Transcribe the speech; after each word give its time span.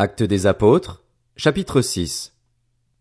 Actes 0.00 0.22
des 0.22 0.46
apôtres, 0.46 1.02
chapitre 1.36 1.82
6. 1.82 2.32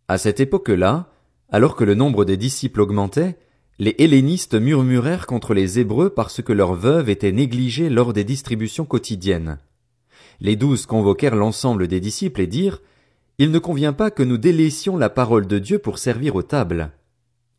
À 0.08 0.18
cette 0.18 0.40
époque-là, 0.40 1.12
alors 1.52 1.76
que 1.76 1.84
le 1.84 1.94
nombre 1.94 2.26
des 2.26 2.38
disciples 2.38 2.82
augmentait, 2.82 3.38
les 3.78 3.94
hellénistes 4.00 4.56
murmurèrent 4.56 5.28
contre 5.28 5.54
les 5.54 5.78
Hébreux 5.78 6.10
parce 6.10 6.42
que 6.42 6.54
leurs 6.54 6.74
veuves 6.74 7.08
étaient 7.12 7.32
négligées 7.32 7.92
lors 7.92 8.14
des 8.14 8.24
distributions 8.24 8.86
quotidiennes. 8.86 9.60
Les 10.40 10.56
douze 10.56 10.88
convoquèrent 10.88 11.36
l'ensemble 11.36 11.88
des 11.88 12.00
disciples 12.00 12.42
et 12.42 12.48
dirent, 12.48 12.82
Il 13.38 13.52
ne 13.52 13.60
convient 13.60 13.94
pas 13.94 14.10
que 14.10 14.24
nous 14.24 14.40
délaissions 14.40 14.98
la 14.98 15.12
parole 15.12 15.46
de 15.46 15.60
Dieu 15.60 15.78
pour 15.78 16.00
servir 16.00 16.36
aux 16.36 16.42
tables. 16.42 16.90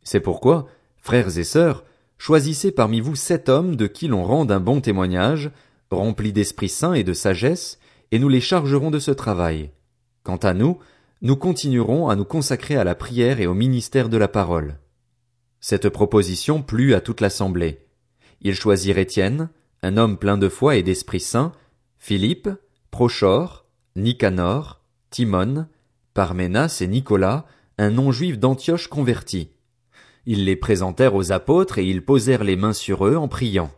C'est 0.03 0.19
pourquoi, 0.19 0.67
frères 0.97 1.39
et 1.39 1.45
sœurs, 1.45 1.85
choisissez 2.19 2.73
parmi 2.73 3.01
vous 3.01 3.15
sept 3.15 3.49
hommes 3.49 3.77
de 3.77 3.87
qui 3.87 4.09
l'on 4.09 4.25
rende 4.25 4.51
un 4.51 4.59
bon 4.59 4.81
témoignage, 4.81 5.53
remplis 5.93 6.33
d'Esprit 6.33 6.69
Saint 6.69 6.95
et 6.95 7.05
de 7.05 7.13
sagesse, 7.13 7.79
et 8.11 8.19
nous 8.19 8.29
les 8.29 8.41
chargerons 8.41 8.91
de 8.91 8.99
ce 8.99 9.11
travail. 9.11 9.71
Quant 10.23 10.37
à 10.37 10.55
nous, 10.55 10.79
nous 11.21 11.37
continuerons 11.37 12.09
à 12.09 12.17
nous 12.17 12.25
consacrer 12.25 12.77
à 12.77 12.85
la 12.85 12.95
prière 12.95 13.41
et 13.41 13.47
au 13.47 13.55
ministère 13.55 14.09
de 14.09 14.17
la 14.17 14.29
parole. 14.29 14.79
Cette 15.61 15.89
proposition 15.89 16.63
plut 16.63 16.95
à 16.95 17.01
toute 17.01 17.21
l'assemblée. 17.21 17.81
Ils 18.41 18.55
choisirent 18.55 18.99
Étienne, 18.99 19.51
un 19.83 19.97
homme 19.97 20.17
plein 20.17 20.39
de 20.39 20.49
foi 20.49 20.77
et 20.77 20.83
d'Esprit 20.83 21.21
Saint, 21.21 21.53
Philippe, 21.99 22.49
Prochor, 22.91 23.67
Nicanor, 23.97 24.81
Timon, 25.11 25.67
Parménas 26.15 26.79
et 26.81 26.87
Nicolas, 26.87 27.47
un 27.79 27.91
non-juif 27.91 28.39
d'Antioche 28.39 28.89
converti. 28.89 29.51
Ils 30.27 30.45
les 30.45 30.57
présentèrent 30.57 31.15
aux 31.15 31.33
apôtres 31.33 31.79
et 31.79 31.87
ils 31.87 32.05
posèrent 32.05 32.45
les 32.45 32.57
mains 32.57 32.73
sur 32.73 33.07
eux 33.07 33.17
en 33.17 33.29
priant. 33.29 33.71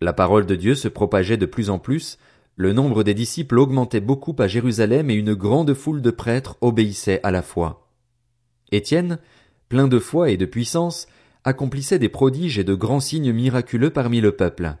La 0.00 0.12
parole 0.12 0.46
de 0.46 0.54
Dieu 0.54 0.74
se 0.74 0.88
propageait 0.88 1.36
de 1.36 1.46
plus 1.46 1.68
en 1.68 1.78
plus, 1.78 2.18
le 2.60 2.74
nombre 2.74 3.04
des 3.04 3.14
disciples 3.14 3.58
augmentait 3.58 4.02
beaucoup 4.02 4.36
à 4.38 4.46
Jérusalem 4.46 5.08
et 5.08 5.14
une 5.14 5.32
grande 5.32 5.72
foule 5.72 6.02
de 6.02 6.10
prêtres 6.10 6.58
obéissait 6.60 7.18
à 7.22 7.30
la 7.30 7.40
foi. 7.40 7.88
Étienne, 8.70 9.18
plein 9.70 9.88
de 9.88 9.98
foi 9.98 10.28
et 10.28 10.36
de 10.36 10.44
puissance, 10.44 11.06
accomplissait 11.42 11.98
des 11.98 12.10
prodiges 12.10 12.58
et 12.58 12.64
de 12.64 12.74
grands 12.74 13.00
signes 13.00 13.32
miraculeux 13.32 13.88
parmi 13.88 14.20
le 14.20 14.32
peuple. 14.32 14.74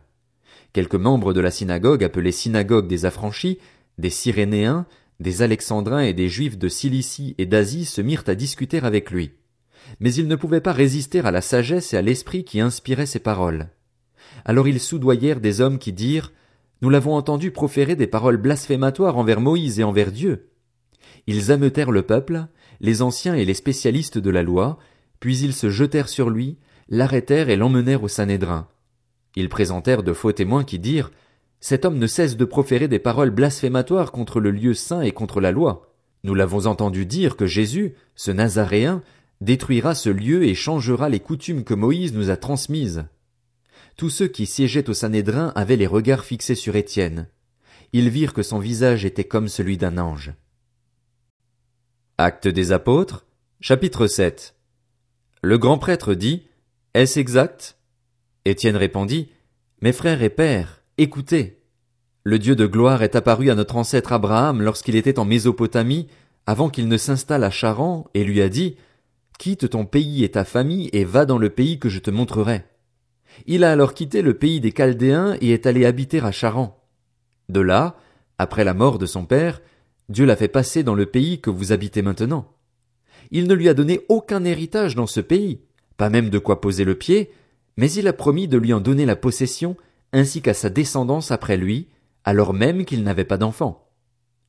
Quelques 0.74 0.94
membres 0.94 1.32
de 1.32 1.40
la 1.40 1.50
synagogue 1.50 2.04
appelée 2.04 2.32
synagogue 2.32 2.86
des 2.86 3.06
affranchis, 3.06 3.56
des 3.96 4.10
Cyrénéens, 4.10 4.84
des 5.18 5.40
Alexandrins 5.40 6.02
et 6.02 6.12
des 6.12 6.28
Juifs 6.28 6.58
de 6.58 6.68
Cilicie 6.68 7.34
et 7.38 7.46
d'Asie 7.46 7.86
se 7.86 8.02
mirent 8.02 8.24
à 8.26 8.34
discuter 8.34 8.80
avec 8.80 9.10
lui. 9.10 9.30
Mais 10.00 10.12
ils 10.12 10.28
ne 10.28 10.36
pouvaient 10.36 10.60
pas 10.60 10.74
résister 10.74 11.20
à 11.20 11.30
la 11.30 11.40
sagesse 11.40 11.94
et 11.94 11.96
à 11.96 12.02
l'esprit 12.02 12.44
qui 12.44 12.60
inspirait 12.60 13.06
ses 13.06 13.20
paroles. 13.20 13.70
Alors 14.44 14.68
ils 14.68 14.80
soudoyèrent 14.80 15.40
des 15.40 15.62
hommes 15.62 15.78
qui 15.78 15.94
dirent 15.94 16.30
nous 16.82 16.90
l'avons 16.90 17.14
entendu 17.14 17.50
proférer 17.50 17.96
des 17.96 18.06
paroles 18.06 18.38
blasphématoires 18.38 19.16
envers 19.16 19.40
Moïse 19.40 19.80
et 19.80 19.84
envers 19.84 20.12
Dieu. 20.12 20.48
Ils 21.26 21.52
ameutèrent 21.52 21.90
le 21.90 22.02
peuple, 22.02 22.46
les 22.80 23.02
anciens 23.02 23.34
et 23.34 23.44
les 23.44 23.54
spécialistes 23.54 24.18
de 24.18 24.30
la 24.30 24.42
loi, 24.42 24.78
puis 25.20 25.38
ils 25.38 25.52
se 25.52 25.68
jetèrent 25.68 26.08
sur 26.08 26.30
lui, 26.30 26.56
l'arrêtèrent 26.88 27.50
et 27.50 27.56
l'emmenèrent 27.56 28.02
au 28.02 28.08
Sanhédrin. 28.08 28.68
Ils 29.36 29.48
présentèrent 29.48 30.02
de 30.02 30.12
faux 30.12 30.32
témoins 30.32 30.64
qui 30.64 30.78
dirent 30.78 31.10
Cet 31.60 31.84
homme 31.84 31.98
ne 31.98 32.06
cesse 32.06 32.36
de 32.36 32.44
proférer 32.44 32.88
des 32.88 32.98
paroles 32.98 33.30
blasphématoires 33.30 34.12
contre 34.12 34.40
le 34.40 34.50
lieu 34.50 34.74
saint 34.74 35.02
et 35.02 35.12
contre 35.12 35.40
la 35.40 35.52
loi. 35.52 35.94
Nous 36.24 36.34
l'avons 36.34 36.66
entendu 36.66 37.06
dire 37.06 37.36
que 37.36 37.46
Jésus, 37.46 37.94
ce 38.14 38.30
Nazaréen, 38.30 39.02
détruira 39.40 39.94
ce 39.94 40.10
lieu 40.10 40.44
et 40.44 40.54
changera 40.54 41.08
les 41.08 41.20
coutumes 41.20 41.64
que 41.64 41.74
Moïse 41.74 42.12
nous 42.12 42.30
a 42.30 42.36
transmises. 42.36 43.04
Tous 43.96 44.10
ceux 44.10 44.28
qui 44.28 44.46
siégeaient 44.46 44.88
au 44.88 44.94
Sanhédrin 44.94 45.52
avaient 45.54 45.76
les 45.76 45.86
regards 45.86 46.24
fixés 46.24 46.54
sur 46.54 46.76
Étienne. 46.76 47.28
Ils 47.92 48.08
virent 48.08 48.34
que 48.34 48.42
son 48.42 48.58
visage 48.58 49.04
était 49.04 49.24
comme 49.24 49.48
celui 49.48 49.76
d'un 49.76 49.98
ange. 49.98 50.32
Acte 52.18 52.48
des 52.48 52.72
apôtres, 52.72 53.26
chapitre 53.60 54.06
7. 54.06 54.54
Le 55.42 55.58
grand 55.58 55.78
prêtre 55.78 56.14
dit, 56.14 56.46
Est-ce 56.94 57.18
exact? 57.18 57.78
Étienne 58.44 58.76
répondit, 58.76 59.30
Mes 59.80 59.92
frères 59.92 60.22
et 60.22 60.30
pères, 60.30 60.82
écoutez. 60.98 61.62
Le 62.22 62.38
Dieu 62.38 62.54
de 62.54 62.66
gloire 62.66 63.02
est 63.02 63.16
apparu 63.16 63.50
à 63.50 63.54
notre 63.54 63.76
ancêtre 63.76 64.12
Abraham 64.12 64.60
lorsqu'il 64.60 64.96
était 64.96 65.18
en 65.18 65.24
Mésopotamie, 65.24 66.08
avant 66.46 66.68
qu'il 66.68 66.88
ne 66.88 66.96
s'installe 66.96 67.44
à 67.44 67.50
Charan, 67.50 68.06
et 68.12 68.24
lui 68.24 68.42
a 68.42 68.48
dit, 68.48 68.76
Quitte 69.38 69.70
ton 69.70 69.86
pays 69.86 70.22
et 70.22 70.30
ta 70.30 70.44
famille 70.44 70.90
et 70.92 71.04
va 71.04 71.24
dans 71.24 71.38
le 71.38 71.48
pays 71.48 71.78
que 71.78 71.88
je 71.88 71.98
te 71.98 72.10
montrerai. 72.10 72.64
Il 73.46 73.64
a 73.64 73.72
alors 73.72 73.94
quitté 73.94 74.22
le 74.22 74.34
pays 74.34 74.60
des 74.60 74.72
Chaldéens 74.72 75.36
et 75.40 75.50
est 75.50 75.66
allé 75.66 75.84
habiter 75.84 76.20
à 76.20 76.32
Charan. 76.32 76.82
De 77.48 77.60
là, 77.60 77.96
après 78.38 78.64
la 78.64 78.74
mort 78.74 78.98
de 78.98 79.06
son 79.06 79.24
père, 79.24 79.60
Dieu 80.08 80.24
l'a 80.24 80.36
fait 80.36 80.48
passer 80.48 80.82
dans 80.82 80.94
le 80.94 81.06
pays 81.06 81.40
que 81.40 81.50
vous 81.50 81.72
habitez 81.72 82.02
maintenant. 82.02 82.52
Il 83.30 83.46
ne 83.46 83.54
lui 83.54 83.68
a 83.68 83.74
donné 83.74 84.00
aucun 84.08 84.44
héritage 84.44 84.94
dans 84.94 85.06
ce 85.06 85.20
pays, 85.20 85.60
pas 85.96 86.10
même 86.10 86.30
de 86.30 86.38
quoi 86.38 86.60
poser 86.60 86.84
le 86.84 86.94
pied, 86.94 87.30
mais 87.76 87.90
il 87.92 88.08
a 88.08 88.12
promis 88.12 88.48
de 88.48 88.58
lui 88.58 88.72
en 88.72 88.80
donner 88.80 89.06
la 89.06 89.16
possession 89.16 89.76
ainsi 90.12 90.42
qu'à 90.42 90.54
sa 90.54 90.70
descendance 90.70 91.30
après 91.30 91.56
lui, 91.56 91.88
alors 92.24 92.52
même 92.52 92.84
qu'il 92.84 93.02
n'avait 93.02 93.24
pas 93.24 93.36
d'enfant. 93.36 93.88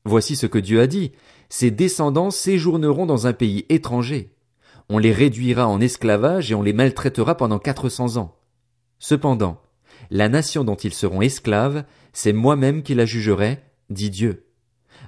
Voici 0.04 0.34
ce 0.34 0.46
que 0.46 0.58
Dieu 0.58 0.80
a 0.80 0.86
dit. 0.86 1.12
Ses 1.48 1.70
descendants 1.70 2.30
séjourneront 2.30 3.06
dans 3.06 3.26
un 3.26 3.32
pays 3.32 3.66
étranger. 3.68 4.34
On 4.88 4.98
les 4.98 5.12
réduira 5.12 5.68
en 5.68 5.80
esclavage 5.80 6.50
et 6.50 6.54
on 6.54 6.62
les 6.62 6.72
maltraitera 6.72 7.36
pendant 7.36 7.58
quatre 7.58 7.88
cents 7.88 8.16
ans. 8.16 8.36
Cependant, 9.02 9.60
la 10.12 10.28
nation 10.28 10.62
dont 10.62 10.76
ils 10.76 10.94
seront 10.94 11.22
esclaves, 11.22 11.82
c'est 12.12 12.32
moi-même 12.32 12.84
qui 12.84 12.94
la 12.94 13.04
jugerai, 13.04 13.58
dit 13.90 14.10
Dieu. 14.10 14.46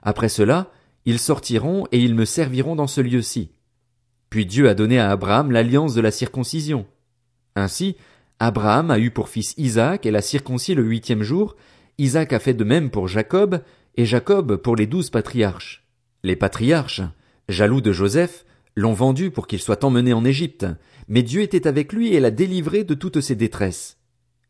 Après 0.02 0.28
cela, 0.28 0.72
ils 1.04 1.20
sortiront 1.20 1.86
et 1.92 2.00
ils 2.00 2.16
me 2.16 2.24
serviront 2.24 2.74
dans 2.74 2.88
ce 2.88 3.00
lieu-ci. 3.00 3.52
Puis 4.30 4.46
Dieu 4.46 4.68
a 4.68 4.74
donné 4.74 4.98
à 4.98 5.12
Abraham 5.12 5.52
l'alliance 5.52 5.94
de 5.94 6.00
la 6.00 6.10
circoncision. 6.10 6.86
Ainsi, 7.54 7.94
Abraham 8.40 8.90
a 8.90 8.98
eu 8.98 9.12
pour 9.12 9.28
fils 9.28 9.54
Isaac 9.58 10.06
et 10.06 10.10
l'a 10.10 10.22
circoncis 10.22 10.74
le 10.74 10.82
huitième 10.82 11.22
jour, 11.22 11.54
Isaac 11.98 12.32
a 12.32 12.40
fait 12.40 12.54
de 12.54 12.64
même 12.64 12.90
pour 12.90 13.06
Jacob, 13.06 13.62
et 13.94 14.06
Jacob 14.06 14.56
pour 14.56 14.74
les 14.74 14.88
douze 14.88 15.10
patriarches. 15.10 15.86
Les 16.24 16.34
patriarches, 16.34 17.02
jaloux 17.48 17.80
de 17.80 17.92
Joseph, 17.92 18.44
l'ont 18.76 18.92
vendu 18.92 19.30
pour 19.30 19.46
qu'il 19.46 19.60
soit 19.60 19.84
emmené 19.84 20.12
en 20.12 20.24
Égypte, 20.24 20.66
mais 21.08 21.22
Dieu 21.22 21.42
était 21.42 21.66
avec 21.66 21.92
lui 21.92 22.14
et 22.14 22.20
l'a 22.20 22.30
délivré 22.30 22.84
de 22.84 22.94
toutes 22.94 23.20
ses 23.20 23.36
détresses. 23.36 23.98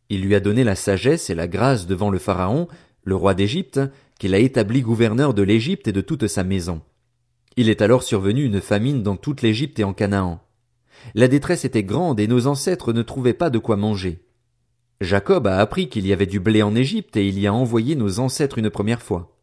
Il 0.09 0.23
lui 0.23 0.35
a 0.35 0.41
donné 0.41 0.65
la 0.65 0.77
sagesse 0.77 1.31
et 1.31 1.35
la 1.35 1.49
grâce 1.49 1.87
devant 1.87 2.11
le 2.11 2.19
Pharaon, 2.19 2.69
le 3.05 3.17
roi 3.17 3.35
d'Égypte, 3.35 3.81
qu'il 4.19 4.35
a 4.35 4.39
établi 4.39 4.83
gouverneur 4.83 5.35
de 5.35 5.43
l'Égypte 5.43 5.89
et 5.89 5.93
de 5.93 6.01
toute 6.01 6.27
sa 6.27 6.45
maison. 6.45 6.83
Il 7.57 7.69
est 7.69 7.83
alors 7.83 8.03
survenu 8.03 8.45
une 8.45 8.61
famine 8.61 9.03
dans 9.03 9.17
toute 9.17 9.43
l'Égypte 9.43 9.79
et 9.79 9.85
en 9.85 9.93
Canaan. 9.93 10.41
La 11.15 11.29
détresse 11.29 11.65
était 11.65 11.85
grande 11.85 12.21
et 12.21 12.27
nos 12.27 12.47
ancêtres 12.47 12.93
ne 12.93 13.03
trouvaient 13.03 13.35
pas 13.35 13.51
de 13.51 13.59
quoi 13.59 13.77
manger. 13.77 14.21
Jacob 15.01 15.47
a 15.47 15.59
appris 15.59 15.89
qu'il 15.89 16.07
y 16.07 16.13
avait 16.13 16.27
du 16.27 16.41
blé 16.41 16.63
en 16.63 16.75
Égypte 16.75 17.17
et 17.17 17.27
il 17.27 17.39
y 17.39 17.47
a 17.47 17.55
envoyé 17.55 17.97
nos 17.97 18.21
ancêtres 18.21 18.59
une 18.59 18.71
première 18.71 19.03
fois. 19.03 19.37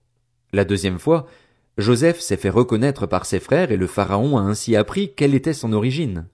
La 0.53 0.66
deuxième 0.66 1.00
fois, 1.00 1.28
Joseph 1.77 2.19
s'est 2.19 2.37
fait 2.37 2.49
reconnaître 2.49 3.05
par 3.05 3.25
ses 3.25 3.39
frères 3.39 3.71
et 3.71 3.77
le 3.77 3.87
Pharaon 3.87 4.37
a 4.37 4.41
ainsi 4.41 4.75
appris 4.75 5.13
quelle 5.15 5.35
était 5.35 5.53
son 5.53 5.73
origine. 5.73 6.27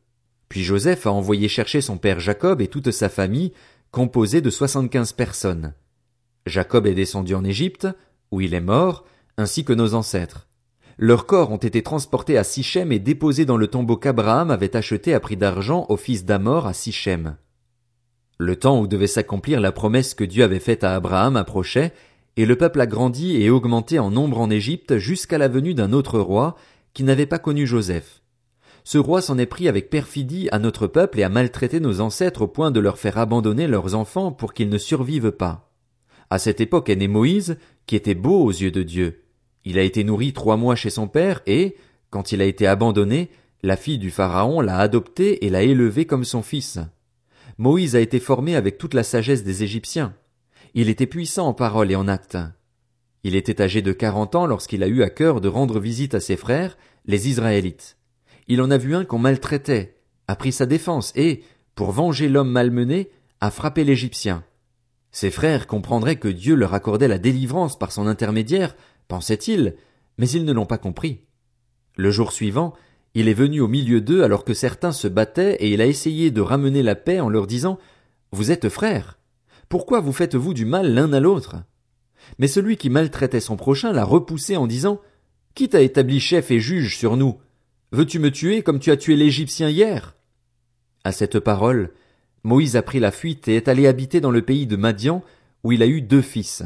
Puis 0.49 0.63
Joseph 0.63 1.05
a 1.05 1.11
envoyé 1.11 1.47
chercher 1.47 1.81
son 1.81 1.97
père 1.97 2.19
Jacob 2.19 2.61
et 2.61 2.67
toute 2.67 2.91
sa 2.91 3.09
famille, 3.09 3.53
composée 3.91 4.41
de 4.41 4.49
soixante-quinze 4.49 5.13
personnes. 5.13 5.73
Jacob 6.45 6.87
est 6.87 6.93
descendu 6.93 7.35
en 7.35 7.43
Égypte, 7.43 7.87
où 8.31 8.41
il 8.41 8.53
est 8.53 8.61
mort, 8.61 9.05
ainsi 9.37 9.63
que 9.63 9.73
nos 9.73 9.93
ancêtres. 9.93 10.47
Leurs 10.97 11.27
corps 11.27 11.51
ont 11.51 11.57
été 11.57 11.83
transportés 11.83 12.37
à 12.37 12.43
Sichem 12.43 12.91
et 12.91 12.99
déposés 12.99 13.45
dans 13.45 13.57
le 13.57 13.67
tombeau 13.67 13.97
qu'Abraham 13.97 14.49
avait 14.49 14.75
acheté 14.75 15.13
à 15.13 15.19
prix 15.19 15.37
d'argent 15.37 15.85
au 15.89 15.97
fils 15.97 16.25
d'Amor 16.25 16.65
à 16.65 16.73
Sichem. 16.73 17.37
Le 18.39 18.55
temps 18.55 18.79
où 18.79 18.87
devait 18.87 19.07
s'accomplir 19.07 19.59
la 19.59 19.71
promesse 19.71 20.13
que 20.13 20.23
Dieu 20.23 20.43
avait 20.43 20.59
faite 20.59 20.83
à 20.83 20.95
Abraham 20.95 21.35
approchait, 21.35 21.93
et 22.37 22.45
le 22.45 22.55
peuple 22.55 22.79
a 22.79 22.87
grandi 22.87 23.41
et 23.41 23.49
augmenté 23.49 23.99
en 23.99 24.09
nombre 24.09 24.39
en 24.39 24.49
Égypte 24.49 24.97
jusqu'à 24.97 25.37
la 25.37 25.49
venue 25.49 25.73
d'un 25.73 25.91
autre 25.91 26.19
roi, 26.19 26.55
qui 26.93 27.03
n'avait 27.03 27.25
pas 27.25 27.39
connu 27.39 27.67
Joseph 27.67 28.21
ce 28.87 28.97
roi 28.97 29.21
s'en 29.21 29.37
est 29.37 29.47
pris 29.47 29.67
avec 29.67 29.89
perfidie 29.89 30.47
à 30.53 30.59
notre 30.59 30.87
peuple 30.87 31.19
et 31.19 31.23
a 31.23 31.27
maltraité 31.27 31.81
nos 31.81 31.99
ancêtres 31.99 32.43
au 32.43 32.47
point 32.47 32.71
de 32.71 32.79
leur 32.79 32.97
faire 32.97 33.17
abandonner 33.17 33.67
leurs 33.67 33.95
enfants 33.95 34.31
pour 34.31 34.53
qu'ils 34.53 34.69
ne 34.69 34.77
survivent 34.77 35.33
pas. 35.33 35.73
À 36.29 36.39
cette 36.39 36.61
époque 36.61 36.87
est 36.87 36.95
né 36.95 37.09
Moïse, 37.09 37.57
qui 37.85 37.97
était 37.97 38.15
beau 38.15 38.41
aux 38.41 38.51
yeux 38.51 38.71
de 38.71 38.83
Dieu. 38.83 39.25
Il 39.65 39.77
a 39.77 39.81
été 39.81 40.05
nourri 40.05 40.31
trois 40.31 40.55
mois 40.55 40.77
chez 40.77 40.89
son 40.89 41.09
père 41.09 41.41
et, 41.45 41.75
quand 42.11 42.31
il 42.31 42.41
a 42.41 42.45
été 42.45 42.65
abandonné, 42.65 43.29
la 43.61 43.75
fille 43.75 43.97
du 43.97 44.09
Pharaon 44.09 44.61
l'a 44.61 44.77
adopté 44.77 45.45
et 45.45 45.49
l'a 45.49 45.63
élevé 45.63 46.05
comme 46.05 46.23
son 46.23 46.41
fils. 46.41 46.79
Moïse 47.57 47.93
a 47.93 47.99
été 47.99 48.21
formé 48.21 48.55
avec 48.55 48.77
toute 48.77 48.93
la 48.93 49.03
sagesse 49.03 49.43
des 49.43 49.63
Égyptiens. 49.63 50.13
Il 50.77 50.87
était 50.87 51.07
puissant 51.07 51.47
en 51.47 51.53
parole 51.53 51.91
et 51.91 51.95
en 51.95 52.07
actes. 52.07 52.37
Il 53.25 53.35
était 53.35 53.61
âgé 53.61 53.81
de 53.81 53.91
quarante 53.91 54.35
ans 54.35 54.45
lorsqu'il 54.45 54.81
a 54.81 54.87
eu 54.87 55.03
à 55.03 55.09
cœur 55.09 55.41
de 55.41 55.49
rendre 55.49 55.81
visite 55.81 56.15
à 56.15 56.21
ses 56.21 56.37
frères, 56.37 56.77
les 57.05 57.27
Israélites 57.27 57.97
il 58.47 58.61
en 58.61 58.71
a 58.71 58.77
vu 58.77 58.95
un 58.95 59.05
qu'on 59.05 59.19
maltraitait, 59.19 59.95
a 60.27 60.35
pris 60.35 60.51
sa 60.51 60.65
défense 60.65 61.11
et, 61.15 61.43
pour 61.75 61.91
venger 61.91 62.29
l'homme 62.29 62.49
malmené, 62.49 63.09
a 63.41 63.51
frappé 63.51 63.83
l'Égyptien. 63.83 64.43
Ses 65.11 65.31
frères 65.31 65.67
comprendraient 65.67 66.17
que 66.17 66.27
Dieu 66.27 66.55
leur 66.55 66.73
accordait 66.73 67.07
la 67.07 67.17
délivrance 67.17 67.77
par 67.77 67.91
son 67.91 68.07
intermédiaire, 68.07 68.75
pensait-il, 69.07 69.75
Mais 70.17 70.29
ils 70.29 70.45
ne 70.45 70.53
l'ont 70.53 70.65
pas 70.65 70.77
compris. 70.77 71.21
Le 71.95 72.11
jour 72.11 72.31
suivant, 72.31 72.73
il 73.13 73.27
est 73.27 73.33
venu 73.33 73.61
au 73.61 73.67
milieu 73.67 74.01
d'eux 74.01 74.23
alors 74.23 74.43
que 74.43 74.53
certains 74.53 74.91
se 74.91 75.07
battaient 75.07 75.55
et 75.55 75.71
il 75.71 75.81
a 75.81 75.85
essayé 75.85 76.31
de 76.31 76.41
ramener 76.41 76.83
la 76.83 76.95
paix 76.95 77.19
en 77.19 77.29
leur 77.29 77.47
disant 77.47 77.79
Vous 78.31 78.51
êtes 78.51 78.69
frères. 78.69 79.16
Pourquoi 79.69 79.99
vous 79.99 80.13
faites-vous 80.13 80.53
du 80.53 80.65
mal 80.65 80.93
l'un 80.93 81.11
à 81.13 81.19
l'autre? 81.19 81.57
Mais 82.39 82.47
celui 82.47 82.77
qui 82.77 82.89
maltraitait 82.89 83.39
son 83.39 83.57
prochain 83.57 83.91
l'a 83.91 84.05
repoussé 84.05 84.57
en 84.57 84.67
disant 84.67 85.01
Qui 85.55 85.69
t'a 85.69 85.81
établi 85.81 86.19
chef 86.19 86.51
et 86.51 86.59
juge 86.59 86.97
sur 86.97 87.17
nous? 87.17 87.37
Veux-tu 87.91 88.19
me 88.19 88.31
tuer 88.31 88.63
comme 88.63 88.79
tu 88.79 88.91
as 88.91 88.97
tué 88.97 89.15
l'Égyptien 89.15 89.69
hier? 89.69 90.15
À 91.03 91.11
cette 91.11 91.39
parole, 91.39 91.93
Moïse 92.43 92.75
a 92.75 92.81
pris 92.81 92.99
la 92.99 93.11
fuite 93.11 93.47
et 93.47 93.55
est 93.55 93.67
allé 93.67 93.87
habiter 93.87 94.21
dans 94.21 94.31
le 94.31 94.41
pays 94.41 94.67
de 94.67 94.75
Madian, 94.75 95.23
où 95.63 95.71
il 95.71 95.83
a 95.83 95.87
eu 95.87 96.01
deux 96.01 96.21
fils. 96.21 96.63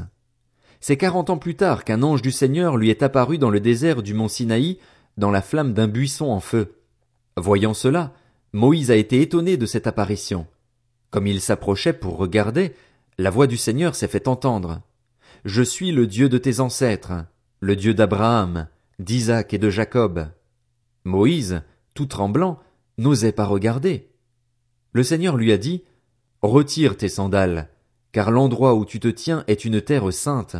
C'est 0.79 0.97
quarante 0.97 1.29
ans 1.29 1.37
plus 1.37 1.55
tard 1.55 1.83
qu'un 1.83 2.01
ange 2.01 2.21
du 2.21 2.31
Seigneur 2.31 2.77
lui 2.77 2.89
est 2.89 3.03
apparu 3.03 3.37
dans 3.37 3.51
le 3.51 3.59
désert 3.59 4.01
du 4.01 4.13
mont 4.13 4.27
Sinaï 4.27 4.77
dans 5.17 5.31
la 5.31 5.41
flamme 5.41 5.73
d'un 5.73 5.87
buisson 5.87 6.25
en 6.25 6.39
feu. 6.39 6.75
Voyant 7.37 7.73
cela, 7.73 8.13
Moïse 8.53 8.91
a 8.91 8.95
été 8.95 9.21
étonné 9.21 9.57
de 9.57 9.65
cette 9.65 9.87
apparition. 9.87 10.47
Comme 11.11 11.27
il 11.27 11.41
s'approchait 11.41 11.93
pour 11.93 12.17
regarder, 12.17 12.73
la 13.17 13.29
voix 13.29 13.47
du 13.47 13.57
Seigneur 13.57 13.95
s'est 13.95 14.07
fait 14.07 14.27
entendre. 14.27 14.81
Je 15.45 15.61
suis 15.61 15.91
le 15.91 16.07
Dieu 16.07 16.29
de 16.29 16.37
tes 16.37 16.59
ancêtres, 16.59 17.13
le 17.59 17.75
Dieu 17.75 17.93
d'Abraham, 17.93 18.67
d'Isaac 18.99 19.53
et 19.53 19.57
de 19.57 19.69
Jacob. 19.69 20.27
Moïse, 21.03 21.61
tout 21.93 22.05
tremblant, 22.05 22.59
n'osait 22.97 23.31
pas 23.31 23.45
regarder. 23.45 24.09
Le 24.93 25.03
Seigneur 25.03 25.37
lui 25.37 25.51
a 25.51 25.57
dit, 25.57 25.83
Retire 26.41 26.97
tes 26.97 27.09
sandales, 27.09 27.69
car 28.11 28.31
l'endroit 28.31 28.75
où 28.75 28.85
tu 28.85 28.99
te 28.99 29.07
tiens 29.07 29.43
est 29.47 29.65
une 29.65 29.81
terre 29.81 30.11
sainte. 30.11 30.57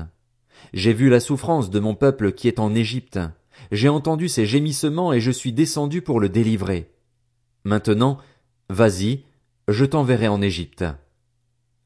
J'ai 0.74 0.94
vu 0.94 1.10
la 1.10 1.20
souffrance 1.20 1.70
de 1.70 1.80
mon 1.80 1.96
peuple 1.96 2.32
qui 2.32 2.48
est 2.48 2.60
en 2.60 2.76
Égypte, 2.76 3.20
j'ai 3.72 3.90
entendu 3.90 4.28
ses 4.28 4.46
gémissements 4.46 5.14
et 5.14 5.20
je 5.20 5.32
suis 5.32 5.54
descendu 5.54 6.02
pour 6.02 6.20
le 6.20 6.30
délivrer. 6.30 6.92
Maintenant, 7.64 8.18
vas-y, 8.70 9.24
je 9.68 9.86
t'enverrai 9.86 10.28
en 10.28 10.42
Égypte. 10.42 10.84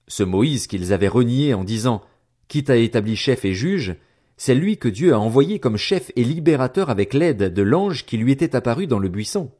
Ce 0.08 0.24
Moïse 0.24 0.68
qu'ils 0.68 0.94
avaient 0.94 1.08
renié 1.08 1.54
en 1.54 1.64
disant, 1.64 2.02
qui 2.48 2.64
t'a 2.64 2.78
établi 2.78 3.16
chef 3.16 3.46
et 3.46 3.54
juge, 3.54 3.96
c'est 4.38 4.56
lui 4.56 4.78
que 4.78 4.90
Dieu 4.90 5.14
a 5.14 5.20
envoyé 5.20 5.60
comme 5.60 5.78
chef 5.78 6.12
et 6.16 6.24
libérateur 6.24 6.90
avec 6.90 7.14
l'aide 7.14 7.54
de 7.54 7.62
l'ange 7.62 8.06
qui 8.06 8.18
lui 8.18 8.32
était 8.32 8.56
apparu 8.56 8.86
dans 8.86 9.00
le 9.00 9.10
buisson. 9.10 9.52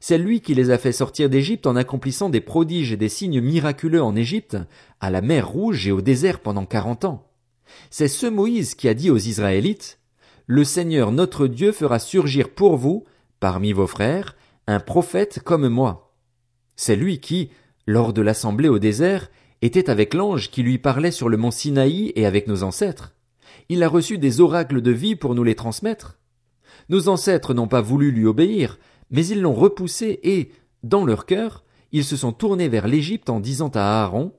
C'est 0.00 0.18
lui 0.18 0.40
qui 0.40 0.54
les 0.54 0.70
a 0.70 0.78
fait 0.78 0.92
sortir 0.92 1.30
d'Égypte 1.30 1.66
en 1.66 1.76
accomplissant 1.76 2.28
des 2.28 2.40
prodiges 2.40 2.92
et 2.92 2.96
des 2.96 3.08
signes 3.08 3.40
miraculeux 3.40 4.02
en 4.02 4.14
Égypte, 4.16 4.56
à 5.00 5.10
la 5.10 5.20
mer 5.20 5.48
Rouge 5.48 5.86
et 5.86 5.92
au 5.92 6.00
désert 6.00 6.40
pendant 6.40 6.66
quarante 6.66 7.04
ans. 7.04 7.30
C'est 7.90 8.08
ce 8.08 8.26
Moïse 8.26 8.74
qui 8.74 8.88
a 8.88 8.94
dit 8.94 9.10
aux 9.10 9.18
Israélites, 9.18 9.98
le 10.46 10.64
Seigneur 10.64 11.12
notre 11.12 11.46
Dieu 11.46 11.72
fera 11.72 11.98
surgir 11.98 12.50
pour 12.50 12.76
vous, 12.76 13.04
parmi 13.40 13.72
vos 13.72 13.86
frères, 13.86 14.36
un 14.66 14.80
prophète 14.80 15.40
comme 15.42 15.68
moi. 15.68 16.14
C'est 16.76 16.96
lui 16.96 17.20
qui, 17.20 17.50
lors 17.86 18.12
de 18.12 18.22
l'assemblée 18.22 18.68
au 18.68 18.78
désert, 18.78 19.30
était 19.62 19.88
avec 19.88 20.12
l'ange 20.12 20.50
qui 20.50 20.62
lui 20.62 20.78
parlait 20.78 21.12
sur 21.12 21.28
le 21.28 21.36
mont 21.36 21.50
Sinaï 21.50 22.12
et 22.16 22.26
avec 22.26 22.48
nos 22.48 22.64
ancêtres. 22.64 23.14
Il 23.68 23.82
a 23.82 23.88
reçu 23.88 24.18
des 24.18 24.40
oracles 24.40 24.82
de 24.82 24.90
vie 24.90 25.16
pour 25.16 25.34
nous 25.34 25.44
les 25.44 25.54
transmettre. 25.54 26.18
Nos 26.88 27.08
ancêtres 27.08 27.54
n'ont 27.54 27.68
pas 27.68 27.80
voulu 27.80 28.10
lui 28.10 28.26
obéir, 28.26 28.78
mais 29.10 29.24
ils 29.26 29.40
l'ont 29.40 29.54
repoussé 29.54 30.18
et, 30.22 30.50
dans 30.82 31.04
leur 31.04 31.26
cœur, 31.26 31.64
ils 31.92 32.04
se 32.04 32.16
sont 32.16 32.32
tournés 32.32 32.68
vers 32.68 32.88
l'Égypte 32.88 33.30
en 33.30 33.40
disant 33.40 33.70
à 33.74 34.02
Aaron, 34.02 34.32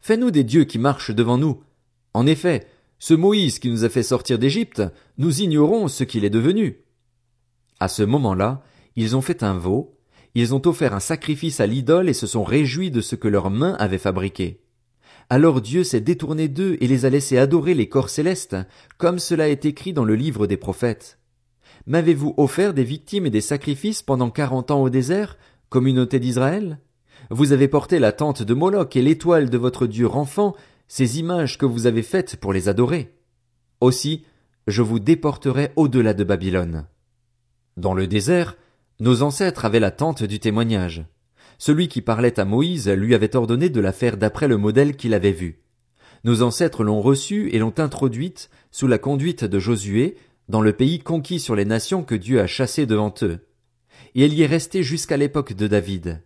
Fais-nous 0.00 0.30
des 0.30 0.44
dieux 0.44 0.64
qui 0.64 0.78
marchent 0.78 1.10
devant 1.10 1.36
nous. 1.36 1.62
En 2.14 2.26
effet, 2.26 2.66
ce 2.98 3.14
Moïse 3.14 3.58
qui 3.58 3.70
nous 3.70 3.84
a 3.84 3.88
fait 3.88 4.02
sortir 4.02 4.38
d'Égypte, 4.38 4.82
nous 5.18 5.42
ignorons 5.42 5.88
ce 5.88 6.04
qu'il 6.04 6.24
est 6.24 6.30
devenu. 6.30 6.84
À 7.80 7.88
ce 7.88 8.02
moment-là, 8.02 8.62
ils 8.96 9.16
ont 9.16 9.20
fait 9.20 9.42
un 9.42 9.56
veau, 9.56 9.99
ils 10.34 10.54
ont 10.54 10.62
offert 10.66 10.94
un 10.94 11.00
sacrifice 11.00 11.60
à 11.60 11.66
l'idole 11.66 12.08
et 12.08 12.14
se 12.14 12.26
sont 12.26 12.44
réjouis 12.44 12.90
de 12.90 13.00
ce 13.00 13.16
que 13.16 13.28
leurs 13.28 13.50
mains 13.50 13.76
avaient 13.78 13.98
fabriqué. 13.98 14.60
Alors 15.28 15.60
Dieu 15.60 15.84
s'est 15.84 16.00
détourné 16.00 16.48
d'eux 16.48 16.76
et 16.80 16.88
les 16.88 17.04
a 17.04 17.10
laissés 17.10 17.38
adorer 17.38 17.74
les 17.74 17.88
corps 17.88 18.10
célestes, 18.10 18.56
comme 18.98 19.18
cela 19.18 19.48
est 19.48 19.64
écrit 19.64 19.92
dans 19.92 20.04
le 20.04 20.16
livre 20.16 20.46
des 20.46 20.56
prophètes. 20.56 21.18
M'avez-vous 21.86 22.34
offert 22.36 22.74
des 22.74 22.84
victimes 22.84 23.26
et 23.26 23.30
des 23.30 23.40
sacrifices 23.40 24.02
pendant 24.02 24.30
quarante 24.30 24.70
ans 24.70 24.82
au 24.82 24.90
désert, 24.90 25.38
communauté 25.68 26.18
d'Israël? 26.18 26.80
Vous 27.30 27.52
avez 27.52 27.68
porté 27.68 27.98
la 27.98 28.12
tente 28.12 28.42
de 28.42 28.54
Moloch 28.54 28.96
et 28.96 29.02
l'étoile 29.02 29.50
de 29.50 29.58
votre 29.58 29.86
Dieu 29.86 30.08
enfant 30.08 30.54
ces 30.88 31.20
images 31.20 31.58
que 31.58 31.66
vous 31.66 31.86
avez 31.86 32.02
faites 32.02 32.36
pour 32.36 32.52
les 32.52 32.68
adorer. 32.68 33.14
Aussi, 33.80 34.24
je 34.66 34.82
vous 34.82 34.98
déporterai 34.98 35.70
au-delà 35.76 36.12
de 36.14 36.24
Babylone. 36.24 36.86
Dans 37.76 37.94
le 37.94 38.08
désert, 38.08 38.56
nos 39.00 39.22
ancêtres 39.22 39.64
avaient 39.64 39.80
la 39.80 39.90
tente 39.90 40.22
du 40.22 40.38
témoignage. 40.38 41.04
Celui 41.58 41.88
qui 41.88 42.02
parlait 42.02 42.38
à 42.38 42.44
Moïse 42.44 42.88
lui 42.88 43.14
avait 43.14 43.34
ordonné 43.34 43.68
de 43.68 43.80
la 43.80 43.92
faire 43.92 44.16
d'après 44.16 44.46
le 44.46 44.56
modèle 44.56 44.96
qu'il 44.96 45.14
avait 45.14 45.32
vu. 45.32 45.62
Nos 46.24 46.42
ancêtres 46.42 46.84
l'ont 46.84 47.00
reçue 47.00 47.48
et 47.52 47.58
l'ont 47.58 47.74
introduite, 47.78 48.50
sous 48.70 48.86
la 48.86 48.98
conduite 48.98 49.44
de 49.44 49.58
Josué, 49.58 50.16
dans 50.48 50.60
le 50.60 50.74
pays 50.74 50.98
conquis 50.98 51.40
sur 51.40 51.56
les 51.56 51.64
nations 51.64 52.02
que 52.02 52.14
Dieu 52.14 52.40
a 52.40 52.46
chassées 52.46 52.86
devant 52.86 53.14
eux. 53.22 53.38
Et 54.14 54.24
elle 54.24 54.34
y 54.34 54.42
est 54.42 54.46
restée 54.46 54.82
jusqu'à 54.82 55.16
l'époque 55.16 55.54
de 55.54 55.66
David. 55.66 56.22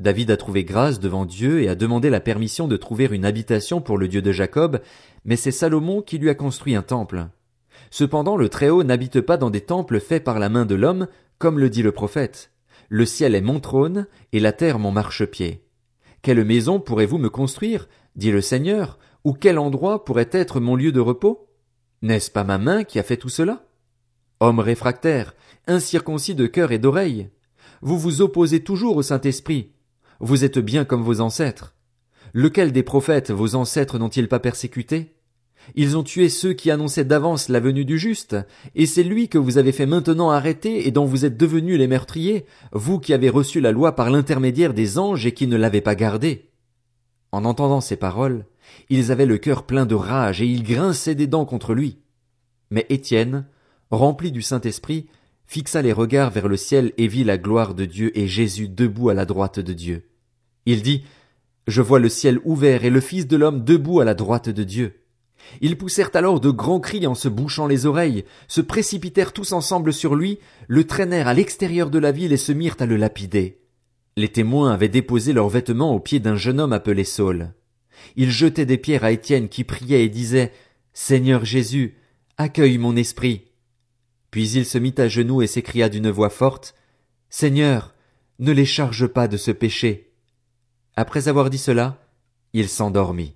David 0.00 0.30
a 0.30 0.36
trouvé 0.36 0.64
grâce 0.64 1.00
devant 1.00 1.24
Dieu 1.24 1.62
et 1.62 1.68
a 1.68 1.74
demandé 1.74 2.10
la 2.10 2.20
permission 2.20 2.68
de 2.68 2.76
trouver 2.76 3.08
une 3.10 3.24
habitation 3.24 3.80
pour 3.80 3.96
le 3.96 4.06
Dieu 4.06 4.22
de 4.22 4.32
Jacob, 4.32 4.80
mais 5.24 5.36
c'est 5.36 5.50
Salomon 5.50 6.02
qui 6.02 6.18
lui 6.18 6.30
a 6.30 6.34
construit 6.34 6.74
un 6.74 6.82
temple. 6.82 7.26
Cependant 7.90 8.36
le 8.36 8.48
Très-Haut 8.48 8.82
n'habite 8.82 9.20
pas 9.20 9.36
dans 9.36 9.50
des 9.50 9.60
temples 9.60 10.00
faits 10.00 10.24
par 10.24 10.38
la 10.38 10.48
main 10.48 10.66
de 10.66 10.74
l'homme, 10.74 11.06
comme 11.44 11.58
le 11.58 11.68
dit 11.68 11.82
le 11.82 11.92
prophète. 11.92 12.52
Le 12.88 13.04
ciel 13.04 13.34
est 13.34 13.42
mon 13.42 13.60
trône, 13.60 14.06
et 14.32 14.40
la 14.40 14.52
terre 14.52 14.78
mon 14.78 14.90
marchepied. 14.90 15.62
Quelle 16.22 16.42
maison 16.42 16.80
pourrez-vous 16.80 17.18
me 17.18 17.28
construire, 17.28 17.86
dit 18.16 18.30
le 18.30 18.40
Seigneur, 18.40 18.98
ou 19.24 19.34
quel 19.34 19.58
endroit 19.58 20.06
pourrait 20.06 20.30
être 20.32 20.58
mon 20.58 20.74
lieu 20.74 20.90
de 20.90 21.00
repos? 21.00 21.50
N'est-ce 22.00 22.30
pas 22.30 22.44
ma 22.44 22.56
main 22.56 22.82
qui 22.82 22.98
a 22.98 23.02
fait 23.02 23.18
tout 23.18 23.28
cela? 23.28 23.66
Homme 24.40 24.58
réfractaire, 24.58 25.34
incirconcis 25.66 26.34
de 26.34 26.46
cœur 26.46 26.72
et 26.72 26.78
d'oreille, 26.78 27.28
vous 27.82 27.98
vous 27.98 28.22
opposez 28.22 28.64
toujours 28.64 28.96
au 28.96 29.02
Saint-Esprit, 29.02 29.74
vous 30.20 30.44
êtes 30.44 30.58
bien 30.58 30.86
comme 30.86 31.02
vos 31.02 31.20
ancêtres. 31.20 31.74
Lequel 32.32 32.72
des 32.72 32.82
prophètes 32.82 33.30
vos 33.30 33.54
ancêtres 33.54 33.98
n'ont-ils 33.98 34.28
pas 34.28 34.40
persécuté? 34.40 35.13
Ils 35.74 35.96
ont 35.96 36.02
tué 36.02 36.28
ceux 36.28 36.52
qui 36.52 36.70
annonçaient 36.70 37.04
d'avance 37.04 37.48
la 37.48 37.60
venue 37.60 37.84
du 37.84 37.98
juste, 37.98 38.36
et 38.74 38.86
c'est 38.86 39.02
lui 39.02 39.28
que 39.28 39.38
vous 39.38 39.58
avez 39.58 39.72
fait 39.72 39.86
maintenant 39.86 40.30
arrêter 40.30 40.86
et 40.86 40.90
dont 40.90 41.04
vous 41.04 41.24
êtes 41.24 41.36
devenus 41.36 41.78
les 41.78 41.86
meurtriers, 41.86 42.44
vous 42.72 42.98
qui 42.98 43.12
avez 43.12 43.28
reçu 43.28 43.60
la 43.60 43.72
loi 43.72 43.94
par 43.94 44.10
l'intermédiaire 44.10 44.74
des 44.74 44.98
anges 44.98 45.26
et 45.26 45.32
qui 45.32 45.46
ne 45.46 45.56
l'avez 45.56 45.80
pas 45.80 45.94
gardée. 45.94 46.50
En 47.32 47.44
entendant 47.44 47.80
ces 47.80 47.96
paroles, 47.96 48.44
ils 48.90 49.10
avaient 49.10 49.26
le 49.26 49.38
cœur 49.38 49.64
plein 49.64 49.86
de 49.86 49.94
rage 49.94 50.40
et 50.40 50.46
ils 50.46 50.62
grinçaient 50.62 51.14
des 51.14 51.26
dents 51.26 51.44
contre 51.44 51.74
lui. 51.74 51.98
Mais 52.70 52.86
Étienne, 52.88 53.46
rempli 53.90 54.32
du 54.32 54.42
Saint-Esprit, 54.42 55.06
fixa 55.46 55.82
les 55.82 55.92
regards 55.92 56.30
vers 56.30 56.48
le 56.48 56.56
ciel 56.56 56.92
et 56.96 57.08
vit 57.08 57.24
la 57.24 57.38
gloire 57.38 57.74
de 57.74 57.84
Dieu 57.84 58.16
et 58.18 58.26
Jésus 58.26 58.68
debout 58.68 59.08
à 59.08 59.14
la 59.14 59.24
droite 59.24 59.60
de 59.60 59.72
Dieu. 59.72 60.08
Il 60.66 60.82
dit, 60.82 61.04
Je 61.66 61.82
vois 61.82 61.98
le 61.98 62.08
ciel 62.08 62.40
ouvert 62.44 62.84
et 62.84 62.90
le 62.90 63.00
Fils 63.00 63.26
de 63.26 63.36
l'homme 63.36 63.64
debout 63.64 64.00
à 64.00 64.04
la 64.04 64.14
droite 64.14 64.48
de 64.48 64.64
Dieu. 64.64 65.03
Ils 65.60 65.76
poussèrent 65.76 66.10
alors 66.14 66.40
de 66.40 66.50
grands 66.50 66.80
cris 66.80 67.06
en 67.06 67.14
se 67.14 67.28
bouchant 67.28 67.66
les 67.66 67.86
oreilles, 67.86 68.24
se 68.48 68.60
précipitèrent 68.60 69.32
tous 69.32 69.52
ensemble 69.52 69.92
sur 69.92 70.14
lui, 70.14 70.38
le 70.68 70.84
traînèrent 70.84 71.28
à 71.28 71.34
l'extérieur 71.34 71.90
de 71.90 71.98
la 71.98 72.12
ville 72.12 72.32
et 72.32 72.38
se 72.38 72.52
mirent 72.52 72.76
à 72.80 72.86
le 72.86 72.96
lapider. 72.96 73.60
Les 74.16 74.28
témoins 74.28 74.72
avaient 74.72 74.88
déposé 74.88 75.32
leurs 75.32 75.48
vêtements 75.48 75.94
aux 75.94 76.00
pieds 76.00 76.20
d'un 76.20 76.36
jeune 76.36 76.60
homme 76.60 76.72
appelé 76.72 77.04
Saul. 77.04 77.52
Ils 78.16 78.30
jetaient 78.30 78.66
des 78.66 78.78
pierres 78.78 79.04
à 79.04 79.12
Étienne 79.12 79.48
qui 79.48 79.64
priait 79.64 80.04
et 80.04 80.08
disait, 80.08 80.52
Seigneur 80.92 81.44
Jésus, 81.44 81.96
accueille 82.36 82.78
mon 82.78 82.96
esprit. 82.96 83.46
Puis 84.30 84.50
il 84.50 84.66
se 84.66 84.78
mit 84.78 84.94
à 84.98 85.08
genoux 85.08 85.42
et 85.42 85.46
s'écria 85.46 85.88
d'une 85.88 86.10
voix 86.10 86.30
forte, 86.30 86.74
Seigneur, 87.30 87.94
ne 88.38 88.52
les 88.52 88.66
charge 88.66 89.06
pas 89.06 89.28
de 89.28 89.36
ce 89.36 89.50
péché. 89.50 90.12
Après 90.96 91.28
avoir 91.28 91.50
dit 91.50 91.58
cela, 91.58 92.00
il 92.52 92.68
s'endormit. 92.68 93.34